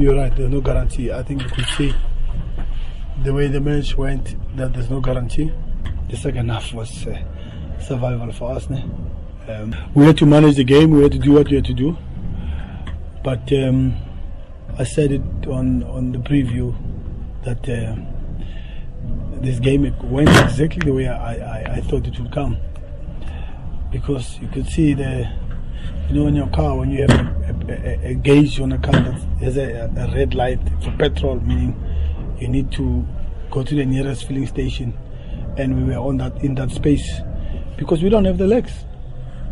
[0.00, 0.34] you're right.
[0.34, 1.12] There's no guarantee.
[1.12, 1.94] I think you could see
[3.22, 5.52] the way the match went that there's no guarantee.
[6.08, 7.16] The second half was uh,
[7.80, 8.68] survival for us.
[8.70, 10.90] Um, we had to manage the game.
[10.92, 11.96] We had to do what we had to do.
[13.22, 13.94] But um,
[14.78, 16.74] I said it on on the preview
[17.44, 17.96] that uh,
[19.40, 22.56] this game went exactly the way I, I, I thought it would come.
[23.90, 25.30] Because you could see the,
[26.10, 28.92] you know, in your car when you have a, a, a gauge on a car
[28.92, 31.72] that has a, a red light for petrol, meaning
[32.40, 33.06] you need to
[33.48, 34.98] go to the nearest filling station,
[35.56, 37.20] and we were on that in that space
[37.76, 38.72] because we don't have the legs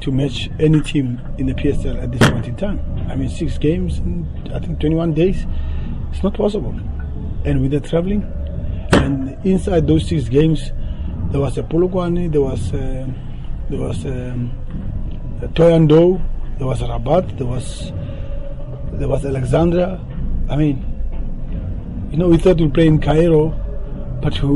[0.00, 2.80] to match any team in the PSL at this point in time.
[3.10, 5.44] I mean, six games in I think 21 days,
[6.10, 6.74] it's not possible.
[7.44, 8.22] And with the traveling,
[8.92, 10.72] and inside those six games,
[11.32, 13.06] there was a Polokwane, there was uh,
[13.68, 14.34] there was a
[15.40, 17.92] Thohoyandou, there was Rabat, there was
[18.92, 20.00] there was Alexandria.
[20.48, 23.50] I mean, you know, we thought we'd play in Cairo,
[24.22, 24.48] but we,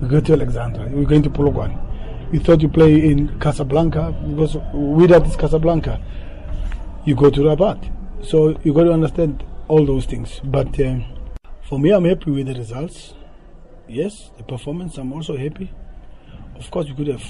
[0.00, 0.88] we go to Alexandria.
[0.88, 1.80] We're going to Polokwane.
[2.32, 6.00] We thought you play in Casablanca because Wydad is Casablanca.
[7.04, 7.90] You go to Rabat.
[8.24, 10.40] So you got to understand all those things.
[10.44, 11.04] But um,
[11.62, 13.14] for me, I'm happy with the results.
[13.86, 15.70] Yes, the performance, I'm also happy.
[16.56, 17.24] Of course, we could have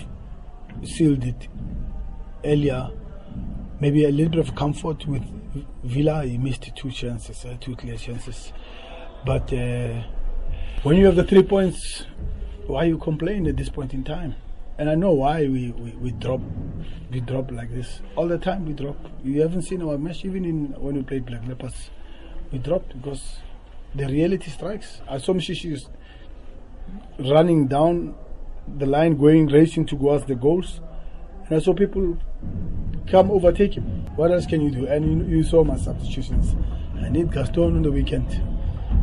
[0.85, 1.49] sealed it
[2.45, 2.91] earlier.
[3.81, 5.23] Maybe a little bit of comfort with
[5.83, 6.25] Villa.
[6.25, 8.53] He missed two chances, uh, two clear chances.
[9.27, 10.03] But uh,
[10.83, 12.07] when you have the three points,
[12.67, 14.37] why you complain at this point in time?
[14.79, 16.41] And I know why we, we, we drop
[17.11, 18.67] we drop like this all the time.
[18.67, 18.97] We drop.
[19.23, 21.91] You haven't seen our match even in when we played Black Leopards.
[22.51, 23.39] We dropped because
[23.95, 25.01] the reality strikes.
[25.09, 25.87] I saw Mshishi
[27.19, 28.17] running down
[28.67, 30.81] the line, going racing towards the goals,
[31.47, 32.19] and I saw people
[33.07, 33.85] come overtake him.
[34.17, 34.87] What else can you do?
[34.87, 36.57] And you, you saw my substitutions.
[37.03, 38.43] I need Gaston on the weekend.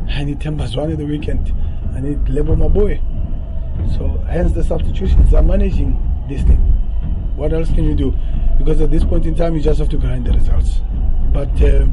[0.08, 1.52] I need Themba Zwane on the weekend.
[1.94, 3.00] I need Lebo Maboe.
[3.96, 6.58] So hence the substitutions are managing this thing.
[7.36, 8.14] What else can you do?
[8.58, 10.80] Because at this point in time, you just have to grind the results.
[11.32, 11.86] But uh,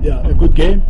[0.00, 0.82] yeah, a good game.